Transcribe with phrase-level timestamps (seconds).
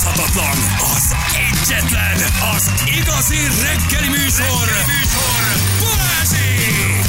[0.00, 0.56] utánozhatatlan,
[0.94, 2.16] az egyetlen,
[2.54, 5.42] az igazi reggeli műsor, reggeli műsor
[5.80, 7.08] Balázsék!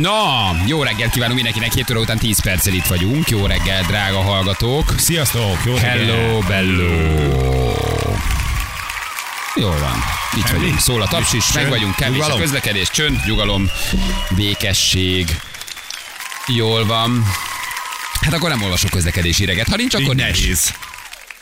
[0.00, 3.28] Na, jó reggelt kívánunk mindenkinek, 7 óra után 10 perccel itt vagyunk.
[3.28, 4.94] Jó reggel, drága hallgatók.
[4.96, 8.03] Sziasztok, jó Hello, bello.
[9.56, 9.96] Jól van.
[10.36, 10.58] Itt Semmi?
[10.60, 10.78] vagyunk.
[10.78, 11.94] Szól a taps is, meg vagyunk.
[11.94, 12.40] Kevés a nyugalom.
[12.40, 13.70] közlekedés, csönd, nyugalom,
[14.36, 15.40] békesség.
[16.46, 17.24] Jól van.
[18.20, 19.68] Hát akkor nem olvasok közlekedési reget.
[19.68, 20.40] Ha nincs, akkor nincs.
[20.40, 20.74] nehéz.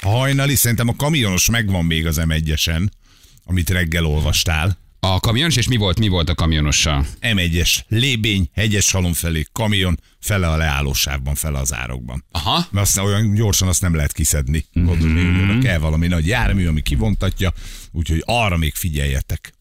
[0.00, 2.88] A hajnali szerintem a kamionos megvan még az M1-esen,
[3.46, 4.78] amit reggel olvastál.
[5.06, 7.06] A kamionos, és mi volt, mi volt a kamionossal?
[7.20, 12.24] M1-es, lébény, hegyes halom felé, kamion, fele a leállósávban, fele az árokban.
[12.32, 12.66] Aha.
[12.70, 14.64] Mert azt olyan gyorsan azt nem lehet kiszedni.
[14.72, 15.46] Gondolom, Mhm.
[15.52, 17.52] hogy kell valami nagy jármű, ami kivontatja,
[17.92, 19.52] úgyhogy arra még figyeljetek.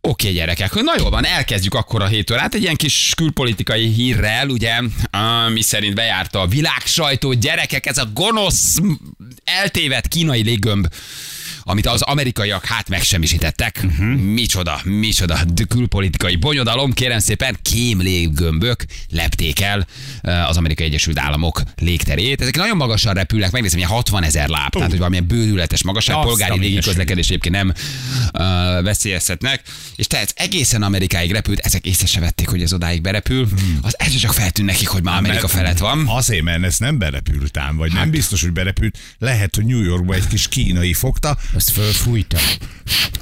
[0.00, 2.54] Oké, gyerekek, na jól van, elkezdjük akkor a 7 órát.
[2.54, 4.80] Egy ilyen kis külpolitikai hírrel, ugye,
[5.52, 7.32] mi szerint bejárta a világ sajtó.
[7.32, 8.78] Gyerekek, ez a gonosz,
[9.44, 10.86] eltévedt kínai léggömb,
[11.62, 13.80] amit az amerikaiak hát megsemmisítettek.
[13.84, 14.06] Uh-huh.
[14.14, 19.86] Micsoda, micsoda d- külpolitikai bonyodalom, kérem szépen, kém léggömbök lepték el
[20.20, 22.40] eh, az Amerikai Egyesült Államok légterét.
[22.40, 26.26] Ezek nagyon magasan repülnek, megnézem, ilyen 60 ezer láb, tehát hogy valamilyen bőrületes magasság, Azt
[26.26, 29.62] polgári légiközlekedés egyébként nem uh, veszélyeztetnek,
[29.96, 33.48] és tehát egészen Amerikáig repült, ezek észre se vették, hogy ez odáig berepül,
[33.82, 36.06] az ez csak feltűnt nekik, hogy már Amerika Mert- felett van.
[36.08, 38.98] Azért, mert ez nem berepült ám, vagy nem biztos, hogy berepült.
[39.18, 42.38] Lehet, hogy New Yorkba egy kis kínai fogta, Azt fölfújta.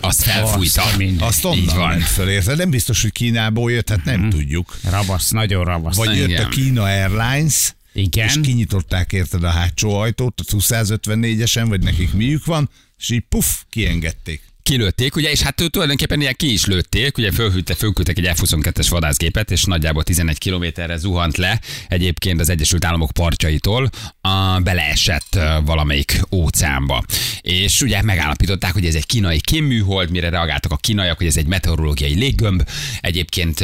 [0.01, 0.83] Azt felfújta.
[0.83, 1.27] Azt minden.
[1.29, 1.89] azt Így onnan van.
[1.89, 2.57] ment föl, érted?
[2.57, 4.77] Nem biztos, hogy Kínából jött, hát nem tudjuk.
[4.91, 5.97] Ravasz, nagyon ravasz.
[5.97, 6.45] Vagy jött Igen.
[6.45, 8.27] a Kína Airlines, Igen.
[8.29, 13.47] és kinyitották érted a hátsó ajtót, a 254-esen, vagy nekik miük van, és így puff,
[13.71, 14.43] kiengedték.
[14.63, 18.87] Kilőtték, ugye, és hát ő tulajdonképpen ilyen ki is lőtték, ugye fölhűlte, fölküldtek egy F-22-es
[18.89, 26.21] vadászgépet, és nagyjából 11 kilométerre zuhant le egyébként az Egyesült Államok partjaitól, a, beleesett valamelyik
[26.31, 27.05] óceánba.
[27.41, 31.47] És ugye megállapították, hogy ez egy kínai kémműhold, mire reagáltak a kínaiak, hogy ez egy
[31.47, 32.69] meteorológiai léggömb.
[33.01, 33.61] Egyébként,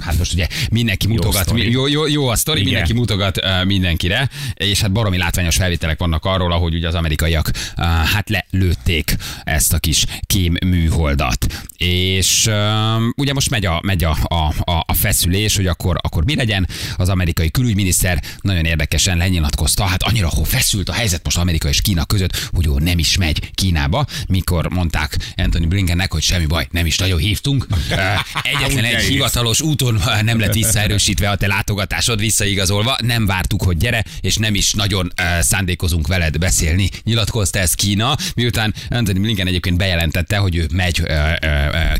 [0.00, 1.70] hát most ugye mindenki mutogat, sztori.
[1.70, 2.72] jó, jó, jó a sztori, Igen.
[2.72, 7.50] mindenki mutogat mindenkire, és hát baromi látványos felvételek vannak arról, ahogy ugye az amerikaiak
[8.14, 11.46] hát lelőtték ezt a kis kém műholdat.
[11.82, 14.54] És ö, ugye most megy a, megy a, a,
[14.86, 16.68] a, feszülés, hogy akkor, akkor mi legyen.
[16.96, 21.80] Az amerikai külügyminiszter nagyon érdekesen lenyilatkozta, hát annyira ho feszült a helyzet most Amerika és
[21.80, 26.66] Kína között, hogy ő nem is megy Kínába, mikor mondták Anthony Blinkennek, hogy semmi baj,
[26.70, 27.66] nem is nagyon hívtunk.
[28.52, 34.04] Egyetlen egy hivatalos úton nem lett visszaerősítve a te látogatásod, visszaigazolva, nem vártuk, hogy gyere,
[34.20, 36.90] és nem is nagyon szándékozunk veled beszélni.
[37.04, 41.02] Nyilatkozta ez Kína, miután Anthony Blinken egyébként bejelentette, hogy ő megy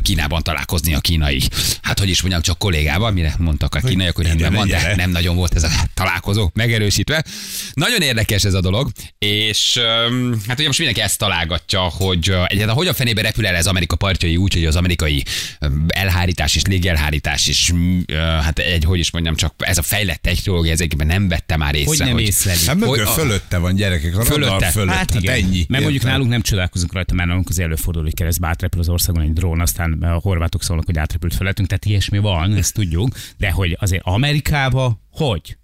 [0.01, 1.41] Kínában találkozni a kínai,
[1.81, 5.09] hát hogy is mondjam, csak kollégával, mire mondtak a kínaiak, hogy rendben van, de nem
[5.09, 7.23] nagyon volt ez a találkozó megerősítve.
[7.73, 9.79] Nagyon érdekes ez a dolog, és
[10.47, 14.37] hát ugye most mindenki ezt találgatja, hogy egyáltalán hogyan fenébe repül el ez Amerika partjai
[14.37, 15.23] úgy, hogy az amerikai
[15.87, 17.99] elhárítás és légelhárítás és mm,
[18.41, 21.87] hát egy, hogy is mondjam, csak ez a fejlett technológia ezekben nem vette már észre.
[22.05, 22.57] Hogy nem észleli.
[22.65, 24.51] Hát Hogy mögött a- fölötte van gyerekek, a Fölötte.
[24.51, 25.65] radar fölött, Hát hát, igen, ennyi.
[25.69, 29.21] mert mondjuk nálunk nem csodálkozunk rajta, mert nálunk az előfordul, hogy keresztbe átrepül az országon
[29.23, 33.51] egy drón, aztán a horvátok szólnak, hogy átrepült felettünk, tehát ilyesmi van, ezt tudjuk, de
[33.51, 35.57] hogy azért Amerikába hogy?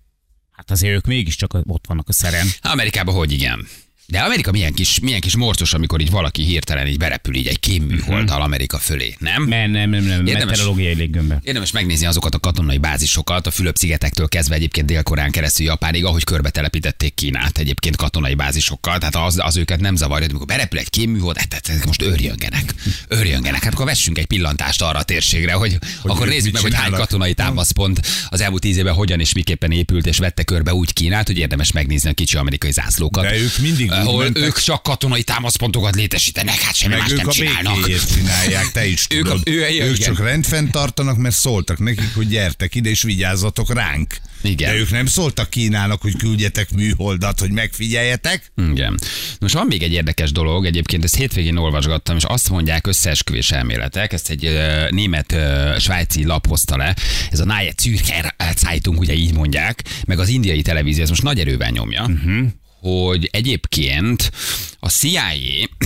[0.52, 2.48] Hát azért ők mégiscsak ott vannak a szerem.
[2.62, 3.68] Amerikában hogy igen.
[4.10, 7.60] De Amerika milyen kis, milyen kis morcos, amikor így valaki hirtelen így berepül így egy
[7.60, 9.48] kémműholddal Amerika fölé, nem?
[9.48, 10.46] Nem, nem, nem, nem, Érdemes.
[10.46, 11.40] meteorológiai léggömbbe.
[11.44, 16.50] Érdemes megnézni azokat a katonai bázisokat, a Fülöp-szigetektől kezdve egyébként Dél-Koreán keresztül Japánig, ahogy körbe
[16.50, 18.98] telepítették Kínát egyébként katonai bázisokkal.
[18.98, 22.74] Tehát az, az őket nem zavarja, amikor berepül egy kémműhold, hát hát ezek most őrjöngenek.
[23.08, 23.64] Őrjöngenek.
[23.64, 26.92] Hát akkor vessünk egy pillantást arra a térségre, hogy, hogy akkor nézzük meg, hogy hány
[26.92, 31.28] katonai támaszpont az elmúlt tíz évben hogyan és miképpen épült és vette körbe úgy Kínát,
[31.28, 33.24] hogy érdemes megnézni a kicsi amerikai zászlókat.
[33.24, 37.28] De ők mindig ahol mentek- ők csak katonai támaszpontokat létesítenek, hát semmi más ők nem
[37.28, 37.90] a csinálnak.
[38.14, 39.48] csinálják, te is Ők a- tudod.
[39.48, 40.14] ő- ők igen.
[40.16, 44.16] csak rendfent tartanak, mert szóltak nekik, hogy gyertek ide és vigyázzatok ránk.
[44.42, 44.72] Igen.
[44.72, 48.52] De ők nem szóltak Kínának, hogy küldjetek műholdat, hogy megfigyeljetek.
[48.72, 49.00] Igen.
[49.40, 54.14] Most van még egy érdekes dolog, egyébként ezt hétvégén olvasgattam, és azt mondják összeesküvés elméletek,
[54.14, 56.96] ezt egy uh, német uh, svájci lap hozta le,
[57.32, 61.40] ez a Neue Zürcher Zeitung, ugye így mondják, meg az indiai televízió, ez most nagy
[61.40, 62.48] erővel nyomja, uh-huh.
[62.82, 64.32] Hogy egyébként
[64.80, 65.22] a CIA,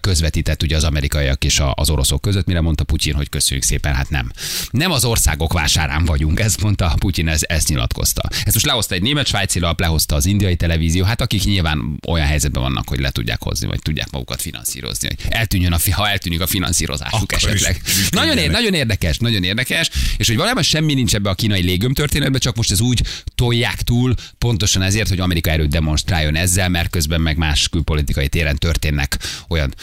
[0.00, 4.10] közvetített ugye az amerikaiak és az oroszok között, mire mondta Putyin, hogy köszönjük szépen, hát
[4.10, 4.30] nem.
[4.70, 8.22] Nem az országok vásárán vagyunk, ezt mondta Putyin, ez, ezt nyilatkozta.
[8.30, 12.26] Ezt most lehozta egy német svájci lap, lehozta az indiai televízió, hát akik nyilván olyan
[12.26, 16.40] helyzetben vannak, hogy le tudják hozni, vagy tudják magukat finanszírozni, hogy eltűnjön a, ha eltűnik
[16.40, 17.80] a finanszírozásuk Akkor esetleg.
[17.84, 21.62] is Nagyon, ér, nagyon érdekes, nagyon érdekes, és hogy valójában semmi nincs ebbe a kínai
[21.62, 23.02] légöm történetben, csak most ez úgy
[23.34, 28.56] tolják túl, pontosan ezért, hogy Amerika erőt demonstráljon ezzel, mert közben meg más külpolitikai téren
[28.56, 29.18] történnek
[29.48, 29.74] olyan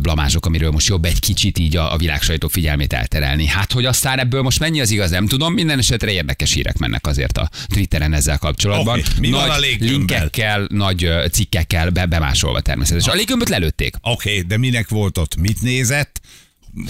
[0.00, 3.46] blamások, amiről most jobb egy kicsit így a, a világ sajtó figyelmét elterelni.
[3.46, 7.06] Hát, hogy aztán ebből most mennyi az igaz, nem tudom, minden esetre érdekes hírek mennek
[7.06, 8.98] azért a Twitteren ezzel kapcsolatban.
[8.98, 9.96] Oké, mi van nagy a léggömbbel?
[9.96, 13.12] linkekkel, nagy cikkekkel be, bemásolva természetesen.
[13.12, 13.94] A léggömböt lelőtték.
[14.00, 15.36] Oké, okay, de minek volt ott?
[15.36, 16.20] Mit nézett?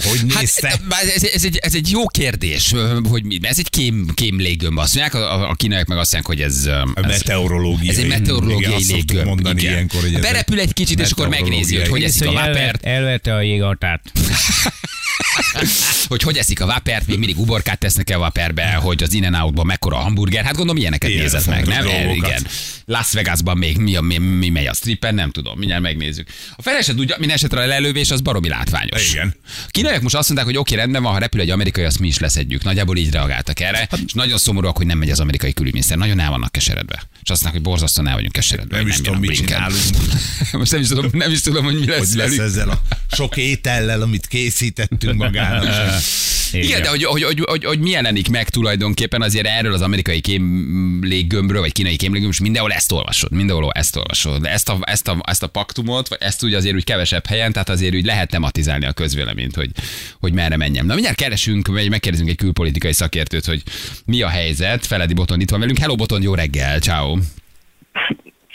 [0.03, 0.67] Hogy nézte?
[0.89, 2.73] Hát, ez, ez, egy, ez egy jó kérdés,
[3.09, 4.77] hogy mi, ez egy kém, kém léggömb.
[4.77, 6.69] Azt mondják, a, a, kínaiak meg azt mondják, hogy ez...
[6.93, 7.89] ez meteorológiai.
[7.89, 9.25] ez egy meteorológiai Igen, léggömb.
[9.25, 9.73] mondani igen.
[9.73, 13.35] ilyenkor, hogy ez Berepül egy kicsit, és akkor megnézi, hogy hogy eszik a elvert, elverte
[13.35, 14.01] a jégartát.
[16.07, 19.33] hogy hogy eszik a vápert, még mindig uborkát tesznek el a váperbe, hogy az in
[19.33, 20.43] outban mekkora a hamburger.
[20.43, 21.87] Hát gondolom, ilyeneket Ilyen nézett meg, nem?
[21.87, 22.47] El, igen.
[22.85, 26.27] Las Vegasban még mi, a, mi, mi megy a strippen, nem tudom, mindjárt megnézzük.
[26.55, 29.11] A feleset tudja, minden esetre a lelővés az baromi látványos.
[29.11, 29.35] Igen.
[29.45, 32.07] A Kínaiak most azt mondták, hogy oké, rendben van, ha repül egy amerikai, azt mi
[32.07, 32.63] is leszedjük.
[32.63, 35.97] Nagyjából így reagáltak erre, és nagyon szomorúak, hogy nem megy az amerikai külügyminiszter.
[35.97, 37.03] Nagyon el vannak keseredve.
[37.23, 38.77] És azt mondják, hogy borzasztóan el vagyunk keseredve.
[38.77, 39.81] Nem is tudom, mit csinálunk.
[40.51, 42.45] Most nem is tudom, nem is tudom, hogy mi lesz Hogy lesz velük.
[42.51, 42.81] ezzel a
[43.11, 45.65] sok étellel, amit készítettünk magának.
[46.51, 50.21] Igen, de hogy, hogy, hogy, hogy, hogy mi jelenik meg tulajdonképpen azért erről az amerikai
[50.21, 54.41] kém léggömbről, vagy kínai kémléggömbről, és mindenhol ezt olvasod, mindenhol ezt olvasod.
[54.41, 57.51] De ezt a, ezt a, ezt a paktumot, vagy ezt ugye azért úgy kevesebb helyen,
[57.51, 59.71] tehát azért úgy lehet tematizálni a közvéleményt, hogy,
[60.19, 60.85] hogy merre menjem.
[60.85, 63.63] Na mindjárt keresünk, vagy megkérdezünk egy külpolitikai szakértőt, hogy
[64.05, 64.85] mi a helyzet.
[64.85, 65.77] Feledi Boton itt van velünk.
[65.77, 67.17] Hello Boton, jó reggel, ciao.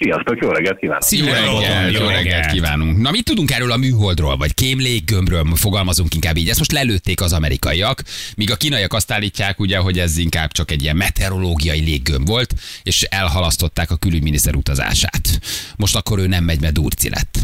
[0.03, 1.11] Sziasztok, jó reggelt kívánok!
[1.11, 2.47] Jó Jó reggel, reggelt, jó reggelt.
[2.53, 2.99] kívánunk.
[2.99, 6.49] Na mit tudunk erről a műholdról, vagy kémléggömbről, fogalmazunk inkább így.
[6.49, 8.03] Ezt most lelőtték az amerikaiak,
[8.37, 12.55] míg a kínaiak azt állítják, ugye, hogy ez inkább csak egy ilyen meteorológiai léggömb volt,
[12.83, 15.41] és elhalasztották a külügyminiszter utazását.
[15.77, 17.39] Most akkor ő nem megy, mert durci lett.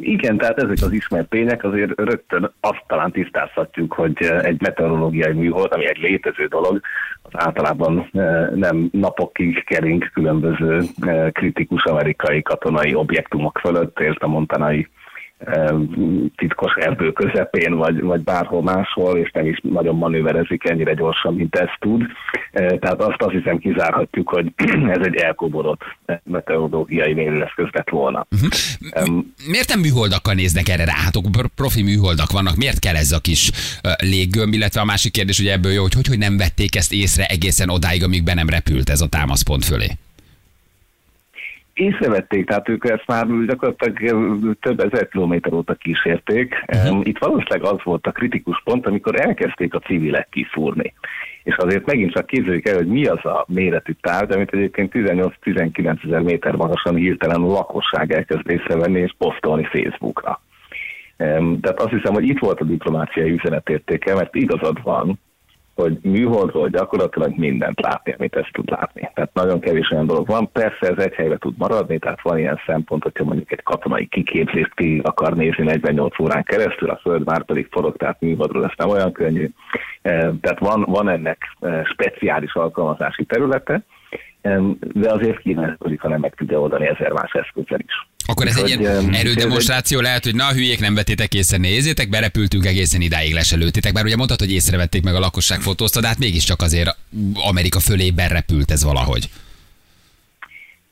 [0.00, 5.72] Igen, tehát ezek az ismert tények, azért rögtön azt talán tisztázhatjuk, hogy egy meteorológiai műhold,
[5.72, 6.80] ami egy létező dolog,
[7.22, 14.26] az általában eh, nem napokig kering különböző eh, kritikus amerikai katonai objektumok fölött, ért a
[14.26, 15.05] montanai eh,
[16.36, 21.54] titkos erdő közepén, vagy, vagy bárhol máshol, és nem is nagyon manőverezik ennyire gyorsan, mint
[21.54, 22.02] ezt tud.
[22.52, 24.52] Eh, Tehát azt azt hiszem kizárhatjuk, hogy
[24.96, 25.80] ez egy elkoborott
[26.24, 28.26] meteorológiai mérőeszköz lett volna.
[28.90, 30.94] Em, Miért nem műholdakkal néznek erre rá?
[30.94, 31.14] Hát
[31.54, 32.56] profi műholdak vannak.
[32.56, 33.50] Miért kell ez a kis
[33.98, 34.52] léggömb?
[34.52, 37.68] Illetve a másik kérdés, hogy ebből jó, hogy, hogy hogy nem vették ezt észre egészen
[37.68, 39.90] odáig, amíg be nem repült ez a támaszpont fölé.
[41.78, 46.64] Észrevették, tehát ők ezt már gyakorlatilag ö, több ezer kilométer óta kísérték.
[46.76, 47.06] Uh-huh.
[47.06, 50.94] Itt valószínűleg az volt a kritikus pont, amikor elkezdték a civilek kiszúrni.
[51.42, 56.04] És azért megint csak képzeljük el, hogy mi az a méretű tárgy, amit egyébként 18-19
[56.04, 60.40] ezer méter magasan hirtelen a lakosság elkezd észrevenni és posztolni Facebookra.
[61.60, 65.18] Tehát azt hiszem, hogy itt volt a diplomáciai üzenetértéke, mert igazad van,
[65.76, 69.10] hogy műholdról gyakorlatilag mindent látni, amit ezt tud látni.
[69.14, 70.52] Tehát nagyon kevés olyan dolog van.
[70.52, 74.74] Persze ez egy helyre tud maradni, tehát van ilyen szempont, hogyha mondjuk egy katonai kiképzést
[74.74, 78.88] ki akar nézni 48 órán keresztül, a föld már pedig forog, tehát műholdról ez nem
[78.88, 79.50] olyan könnyű.
[80.02, 83.82] Eh, Tehát van, van ennek speciális alkalmazási területe,
[84.78, 88.08] de azért kínálkozik, hanem meg tudja oldani ezer más eszközzel is.
[88.26, 92.66] Akkor ez egy ilyen em, erődemonstráció lehet, hogy na hülyék nem vettétek észre, nézzétek, berepültünk
[92.66, 96.62] egészen idáig leselőttétek, bár ugye mondtad, hogy észrevették meg a lakosság fotózta, de hát mégiscsak
[96.62, 96.96] azért
[97.48, 99.28] Amerika fölé berepült ez valahogy.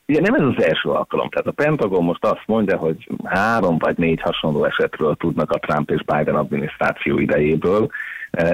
[0.07, 1.29] Ugye nem ez az első alkalom.
[1.29, 5.91] Tehát a Pentagon most azt mondja, hogy három vagy négy hasonló esetről tudnak a Trump
[5.91, 7.89] és Biden adminisztráció idejéből.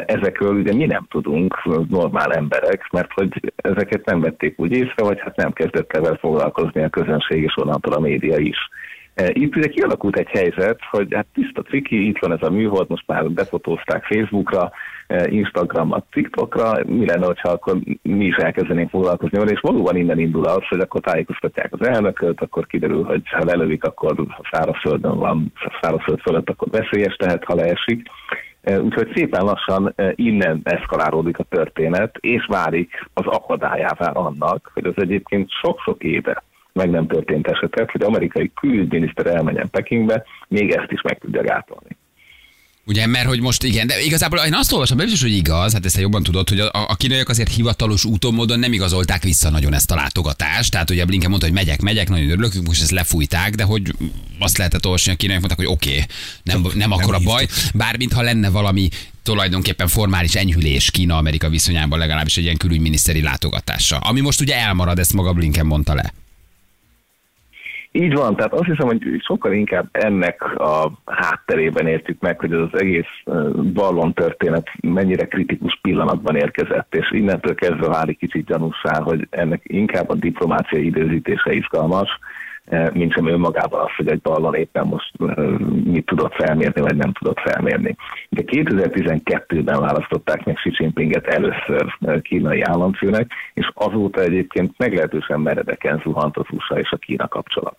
[0.06, 5.20] Ezekről ugye mi nem tudunk, normál emberek, mert hogy ezeket nem vették úgy észre, vagy
[5.20, 8.58] hát nem kezdett el foglalkozni a közönség, és onnantól a média is.
[9.14, 12.90] Eh, Itt ugye kialakult egy helyzet, hogy hát tiszta triki, itt van ez a műhold,
[12.90, 14.72] most már befotózták Facebookra,
[15.08, 20.20] eh, Instagramra, TikTokra, mi lenne, hogyha akkor mi is elkezdenénk foglalkozni vele, és valóban innen
[20.20, 25.18] indul az, hogy akkor tájékoztatják az elnököt, akkor kiderül, hogy ha lelövik, akkor ha szárazföldön
[25.18, 28.10] van, szárazföld fölött, akkor veszélyes tehet, ha leesik.
[28.62, 34.86] Eh, Úgyhogy szépen lassan eh, innen eszkalálódik a történet, és válik az akadályává annak, hogy
[34.86, 40.92] az egyébként sok-sok éve meg nem történt esetet, hogy amerikai külügyminiszter elmenjen Pekingbe, még ezt
[40.92, 41.98] is meg tudja gátolni.
[42.86, 45.86] Ugye, mert hogy most igen, de igazából én azt olvasom, nem biztos, hogy igaz, hát
[45.86, 49.74] ezt jobban tudod, hogy a, a kínaiak azért hivatalos úton módon nem igazolták vissza nagyon
[49.74, 50.72] ezt a látogatást.
[50.72, 53.96] Tehát ugye Blinken mondta, hogy megyek, megyek, nagyon örülök, most ezt lefújták, de hogy
[54.40, 56.06] azt lehetett olvasni, a kínaiak mondták, hogy oké, okay,
[56.44, 58.90] nem, nem akkor a baj, bármint ha lenne valami
[59.24, 63.98] tulajdonképpen formális enyhülés Kína-Amerika viszonyában legalábbis egy ilyen külügyminiszteri látogatása.
[63.98, 66.14] Ami most ugye elmarad, ezt maga Blinken mondta le.
[67.94, 72.60] Így van, tehát azt hiszem, hogy sokkal inkább ennek a hátterében értjük meg, hogy ez
[72.60, 73.24] az egész
[73.74, 80.10] ballon történet mennyire kritikus pillanatban érkezett, és innentől kezdve válik kicsit gyanúsá, hogy ennek inkább
[80.10, 82.10] a diplomáciai időzítése izgalmas,
[82.94, 87.12] mint sem önmagában az, hogy egy ballon éppen most ö, mit tudott felmérni, vagy nem
[87.12, 87.96] tudott felmérni.
[88.30, 96.02] De 2012-ben választották meg Xi Jinpinget először ö, kínai államfőnek, és azóta egyébként meglehetősen meredeken
[96.04, 97.76] zuhant az USA és a Kína kapcsolat.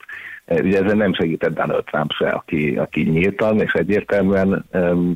[0.47, 5.15] Ugye ezen nem segített Donald Trump se, aki, aki nyíltan és egyértelműen um,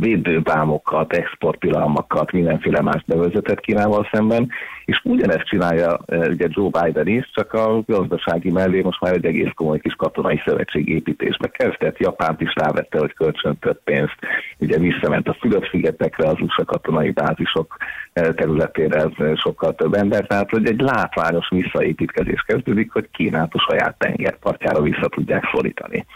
[0.00, 4.50] védőbámokat, exporttilalmakat, mindenféle más bevezetett Kínával szemben,
[4.84, 9.24] és ugyanezt csinálja uh, ugye Joe Biden is, csak a gazdasági mellé most már egy
[9.24, 11.98] egész komoly kis katonai szövetség építésbe kezdett.
[11.98, 14.16] Japánt is rávette, hogy kölcsöntött pénzt,
[14.58, 17.76] ugye visszament a Fülöp-szigetekre, az USA katonai bázisok
[18.12, 23.98] eh, területére sokkal több ember, tehát hogy egy látványos visszaépítkezés kezdődik, hogy Kínát a saját
[23.98, 26.06] tengerpartjára vissza tudják szorítani.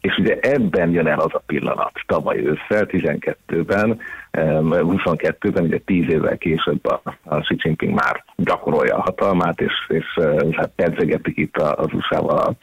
[0.00, 3.90] És ugye ebben jön el az a pillanat tavaly ősszel, 12-ben,
[4.38, 9.72] um, 22-ben, ugye 10 évvel később a, a Xi Jinping már gyakorolja a hatalmát, és,
[9.88, 12.54] és uh, hát pedzegetik itt az USA-val a,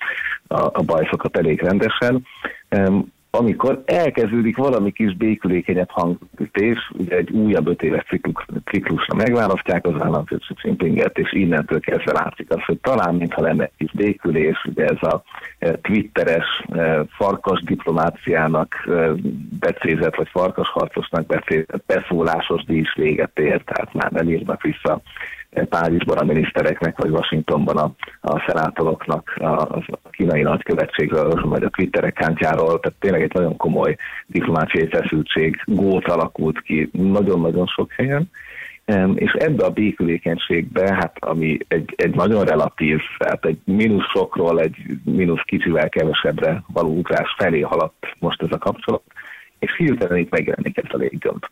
[0.55, 2.25] a, a bajszokat elég rendesen.
[3.37, 10.01] Amikor elkezdődik valami kis békülékenyebb hangütés, ugye egy újabb öt éves ciklus, ciklusra megválasztják az
[10.01, 14.65] államfőt Xi Jinpinget, és innentől kezdve látszik az, hogy talán mintha lenne egy kis békülés,
[14.65, 15.23] ugye ez a
[15.57, 19.11] eh, twitteres eh, farkas diplomáciának eh,
[19.59, 25.01] becézett, vagy farkas harcosnak becézett beszólásos díj is véget ért, tehát már nem írnak vissza
[25.69, 32.03] Párizsban a minisztereknek, vagy Washingtonban a, a szenátoroknak a, a kínai nagykövetségről, vagy a Twitter
[32.03, 38.29] accountjáról, tehát tényleg egy nagyon komoly diplomáciai feszültség, gót alakult ki nagyon-nagyon sok helyen,
[39.15, 44.75] és ebbe a békülékenységbe, hát ami egy, egy nagyon relatív, tehát egy mínusz sokról egy
[45.03, 49.03] mínusz kicsivel kevesebbre való ugrás felé haladt most ez a kapcsolat,
[49.59, 51.45] és hirtelen itt megjelenik ez a léggömb.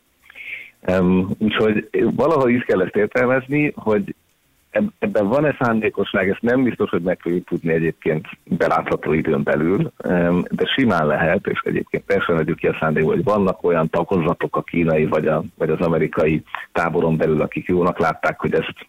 [0.87, 4.15] Um, úgyhogy valahol is kell ezt értelmezni, hogy
[4.69, 9.91] eb- ebben van-e szándékosság, ezt nem biztos, hogy meg fogjuk tudni egyébként belátható időn belül,
[10.49, 14.61] de simán lehet, és egyébként persze vegyük ki a szándékot, hogy vannak olyan tagozatok a
[14.61, 18.87] kínai vagy, a, vagy az amerikai táboron belül, akik jónak látták, hogy ezt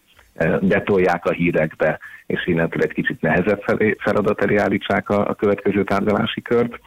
[0.60, 3.62] betolják a hírekbe, és innentől egy kicsit nehezebb
[3.98, 6.80] feladat elé állítsák a, a következő tárgyalási kört.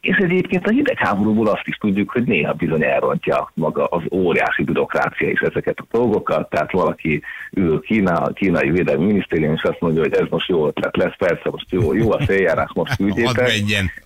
[0.00, 5.30] És egyébként a hidegháborúból azt is tudjuk, hogy néha bizony elrontja maga az óriási bürokrácia
[5.30, 10.02] is ezeket a dolgokat, tehát valaki ül Kína, a kínai védelmi minisztérium, és azt mondja,
[10.02, 14.02] hogy ez most jó ötlet lesz, persze most jó, jó a széljárás, most Hadd küldjétek.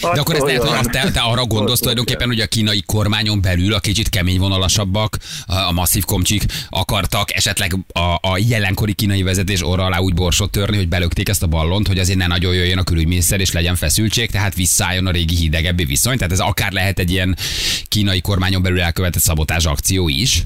[0.00, 3.40] De akkor ez lehet, hogy azt te, te arra gondolsz tulajdonképpen, hogy a kínai kormányon
[3.40, 5.16] belül a kicsit kemény vonalasabbak,
[5.46, 10.50] a, a masszív komcsik akartak esetleg a, a jelenkori kínai vezetés orra alá úgy borsot
[10.50, 13.74] törni, hogy belökték ezt a ballont, hogy azért ne nagyon jöjjön a külügyminiszter és legyen
[13.74, 16.16] feszültség, tehát visszaálljon a régi hidegebbi viszony?
[16.16, 17.36] Tehát ez akár lehet egy ilyen
[17.88, 20.42] kínai kormányon belül elkövetett szabotás akció is?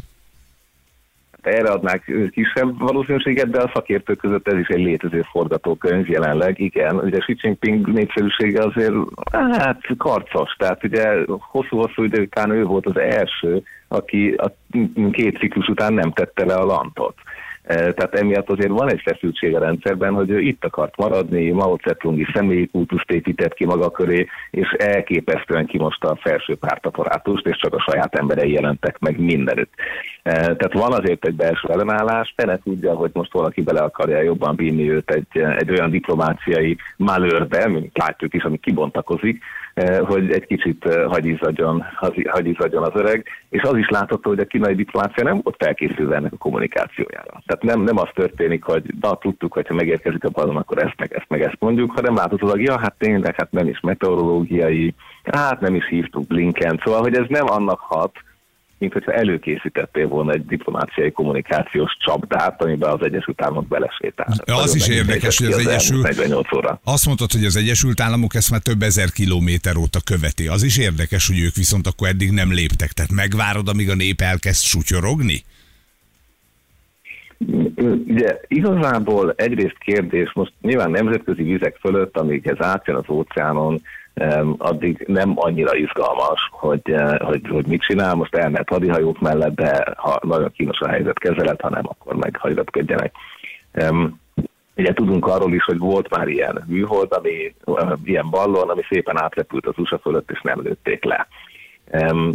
[1.43, 6.61] erre adnák kisebb valószínűséget, de a szakértők között ez is egy létező forgatókönyv jelenleg.
[6.61, 8.95] Igen, ugye Xi Jinping népszerűsége azért
[9.33, 14.53] hát karcos, tehát ugye hosszú-hosszú idő után ő volt az első, aki a
[15.11, 17.15] két ciklus után nem tette le a lantot.
[17.71, 22.27] Tehát emiatt azért van egy feszültség a rendszerben, hogy ő itt akart maradni, Mao Zedongi
[22.35, 27.85] személyi kultuszt épített ki maga köré, és elképesztően kimosta a felső pártaparátust, és csak a
[27.91, 29.73] saját emberei jelentek meg mindenütt.
[30.23, 34.91] Tehát van azért egy belső ellenállás, fene tudja, hogy most valaki bele akarja jobban vinni
[34.91, 39.43] őt egy, egy olyan diplomáciai malőrbe, mint látjuk is, ami kibontakozik,
[40.00, 41.85] hogy egy kicsit hagyizadjon,
[42.29, 46.33] hagyizadjon az öreg, és az is látható, hogy a kínai diplomácia nem volt felkészülve ennek
[46.33, 47.43] a kommunikációjára.
[47.47, 51.12] Tehát nem, nem az történik, hogy na, tudtuk, hogyha megérkezik a ballon, akkor ezt meg
[51.15, 55.75] ezt meg ezt mondjuk, hanem láthatólag, ja, hát tényleg, hát nem is meteorológiai, hát nem
[55.75, 58.12] is hívtuk Blinken, szóval, hogy ez nem annak hat,
[58.81, 64.35] mint hogyha előkészítettél volna egy diplomáciai kommunikációs csapdát, amiben az Egyesült Államok belesétál.
[64.45, 66.03] Az is érdekes, hogy az, az Egyesült...
[66.03, 66.81] 48 óra.
[66.85, 70.49] Azt mondtad, hogy az Egyesült Államok ezt már több ezer kilométer óta követi.
[70.49, 72.93] Az is érdekes, hogy ők viszont akkor eddig nem léptek.
[72.93, 75.43] Tehát megvárod, amíg a nép elkezd sutyorogni?
[78.07, 83.83] Ugye igazából egyrészt kérdés, most nyilván nemzetközi vizek fölött, amíg ez átjön az óceánon,
[84.59, 88.15] addig nem annyira izgalmas, hogy, eh, hogy, hogy mit csinál.
[88.15, 92.37] Most elmehet hadihajók mellett, de ha nagyon kínos a helyzet kezelet, ha nem, akkor meg
[92.37, 93.15] hagyatködjenek.
[94.77, 99.23] Ugye tudunk arról is, hogy volt már ilyen műhold, ami, eh, ilyen ballon, ami szépen
[99.23, 101.27] átrepült az USA fölött, és nem lőtték le.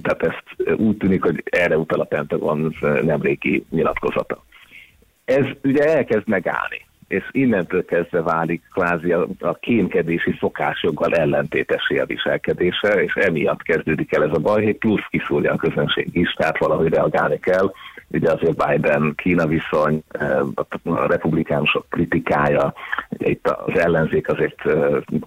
[0.01, 4.43] Tehát ezt úgy tűnik, hogy erre utal a Pentagon nemrégi nyilatkozata.
[5.25, 12.05] Ez ugye elkezd megállni és innentől kezdve válik kvázi a, a kémkedési szokásjoggal ellentétesé a
[12.05, 16.57] viselkedése, és emiatt kezdődik el ez a baj, hogy plusz kiszúrja a közönség is, tehát
[16.57, 17.71] valahogy reagálni kell.
[18.07, 20.39] Ugye azért Biden-Kína viszony, eh,
[20.83, 22.73] a republikánusok kritikája,
[23.09, 24.73] ugye itt az ellenzék azért eh,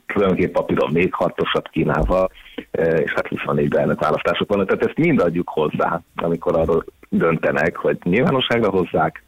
[0.06, 2.30] tulajdonképpen papíron még harcosabb Kínával,
[2.70, 7.76] eh, és hát 24-ben elnök választások vannak, tehát ezt mind adjuk hozzá, amikor arról döntenek,
[7.76, 9.22] hogy nyilvánosságra hozzák,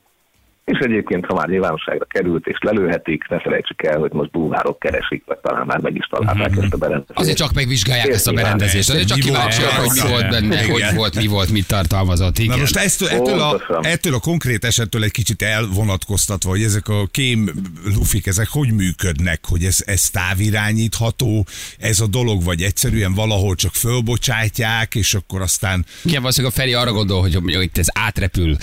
[0.71, 5.23] és egyébként, ha már nyilvánosságra került és lelőhetik, ne felejtsük el, hogy most búvárok keresik,
[5.27, 6.63] vagy talán már meg is találták mm-hmm.
[6.63, 7.19] ezt a berendezést.
[7.19, 11.15] Azért csak megvizsgálják ezt a berendezést, azért csak kíváncsiak, hogy mi volt benne, hogy volt,
[11.15, 12.39] mi volt, mit tartalmazott.
[12.39, 12.55] Igen.
[12.55, 17.07] Na most ezt, ettől, a, ettől a konkrét esettől egy kicsit elvonatkoztatva, hogy ezek a
[17.11, 17.51] kém
[17.95, 21.47] lufik, ezek hogy működnek, hogy ez, ez távirányítható,
[21.79, 25.85] ez a dolog, vagy egyszerűen valahol csak fölbocsátják, és akkor aztán...
[26.05, 28.57] Igen, valószínűleg a Feri arra gondol, hogy itt ez átrepül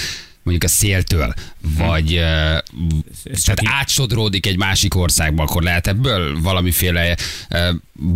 [0.48, 1.34] mondjuk a széltől,
[1.78, 2.58] vagy uh,
[3.46, 7.16] tehát átsodródik egy másik országba, akkor lehet ebből valamiféle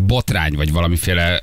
[0.07, 1.39] botrány, vagy valamiféle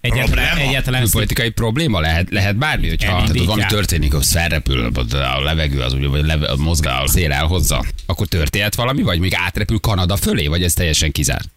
[0.00, 2.00] egyetlen, egyetlen politikai probléma?
[2.00, 6.56] Lehet, lehet bármi, hogyha tehát valami történik, hogy felrepül a levegő, az, vagy leve, a
[6.56, 11.12] mozgál, a szél elhozza, akkor történhet valami, vagy még átrepül Kanada fölé, vagy ez teljesen
[11.12, 11.48] kizárt?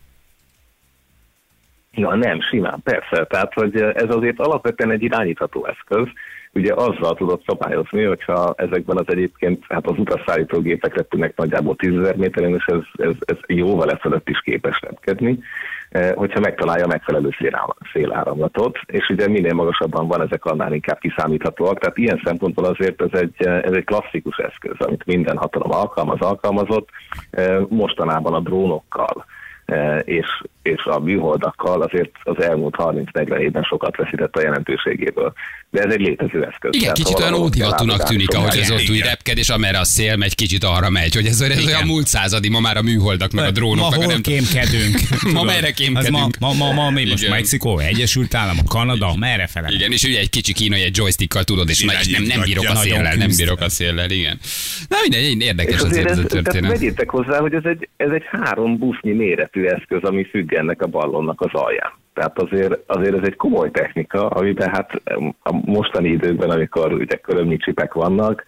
[1.96, 3.26] Ja, nem, simán, persze.
[3.26, 6.08] Tehát, hogy ez azért alapvetően egy irányítható eszköz,
[6.54, 11.98] ugye azzal tudott szabályozni, hogyha ezekben az egyébként, hát az utasszállító gépek repülnek nagyjából 10
[11.98, 15.40] ezer méteren, és ez, ez, ez jóval e fölött is képes repkedni,
[15.90, 17.30] eh, hogyha megtalálja megfelelő
[17.94, 23.20] széláramlatot, és ugye minél magasabban van, ezek annál inkább kiszámíthatóak, tehát ilyen szempontból azért ez
[23.20, 26.90] egy, ez egy klasszikus eszköz, amit minden hatalom alkalmaz, alkalmazott,
[27.32, 29.26] eh, mostanában a drónokkal.
[29.26, 29.42] E,
[30.04, 30.26] és,
[30.62, 35.34] és a műholdakkal azért az elmúlt 30-40 évben sokat veszített a jelentőségéből.
[35.70, 36.76] De ez egy létező eszköz.
[36.76, 40.16] Igen, Tehát, kicsit olyan ódivatúnak tűnik, ahogy ez ott úgy repked, és amerre a szél
[40.16, 43.46] megy, kicsit arra megy, hogy ez, ez olyan múlt századi, ma már a műholdak, meg
[43.46, 43.84] a drónok.
[43.84, 45.00] Ma meg hol nem kémkedünk?
[45.38, 46.38] ma merre kémkedünk?
[46.40, 49.68] Ma, ma, ma, ma, mi most Mexikó, Egyesült Államok, Kanada, merre fele?
[49.72, 52.76] Igen, és ugye egy kicsi kínai egy joystickkal tudod, és meg nem, nem bírok a
[52.76, 54.40] széllel, nem bírok a széllel, igen.
[54.88, 56.72] Na mindegy, érdekes azért ez a történet.
[56.72, 59.12] Vegyétek hozzá, hogy ez egy, ez egy három busznyi
[59.54, 61.92] méretű eszköz, ami függ ennek a ballonnak az alján.
[62.14, 65.02] Tehát azért, azért ez egy komoly technika, amiben hát
[65.44, 68.46] a mostani időkben, amikor ugye körömnyi csipek vannak,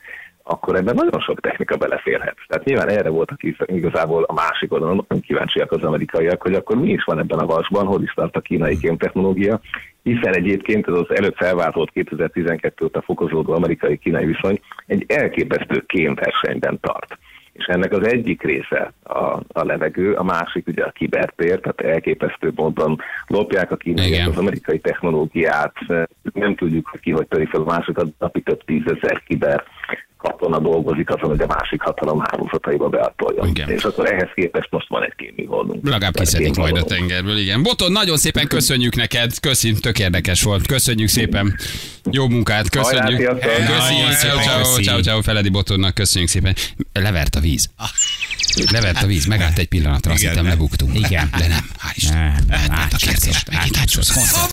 [0.48, 2.36] akkor ebben nagyon sok technika beleférhet.
[2.48, 7.04] Tehát nyilván erre voltak igazából a másik oldalon kíváncsiak az amerikaiak, hogy akkor mi is
[7.04, 9.60] van ebben a vasban, hol is tart a kínai kémtechnológia,
[10.04, 17.18] hiszen egyébként ez az előbb felváltott 2012 óta fokozódó amerikai-kínai viszony egy elképesztő kémversenyben tart
[17.56, 22.52] és ennek az egyik része a, a levegő, a másik ugye a kibertér, tehát elképesztő
[22.56, 25.76] módon lopják a kínaiak az amerikai technológiát,
[26.34, 29.64] nem tudjuk, ki hogy töri fel a másokat, napi több tízezer kiber
[30.26, 33.48] katona dolgozik azon, hogy a másik hatalom hálózataiba beatoljon.
[33.48, 33.70] Igen.
[33.70, 35.88] És akkor ehhez képest most van egy kéműholdunk.
[35.88, 37.64] Legalább kiszedik majd a tengerből, igen.
[37.64, 40.68] Boton, nagyon szépen köszönjük neked, köszi, tök érdekes volt.
[40.68, 41.56] Köszönjük szépen.
[42.12, 43.40] Jó munkát, köszönjük.
[43.40, 46.56] Köszönjük ciao, ciao, ciao, Feledi Botonnak, köszönjük szépen.
[46.94, 47.70] Levert a víz.
[48.72, 50.96] Levert a víz, megállt egy pillanatra, azt hittem lebuktunk.
[50.96, 51.30] Igen.
[51.38, 52.18] De nem, hál' Isten.
[52.50, 53.78] Átment a kérdés, megint.